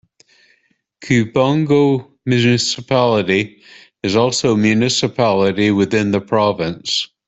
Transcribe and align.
Kibungo 1.05 2.07
Municipality 2.25 3.61
is 4.01 4.15
also 4.15 4.53
a 4.53 4.57
municipality 4.57 5.69
within 5.69 6.09
the 6.09 6.19
province. 6.19 7.07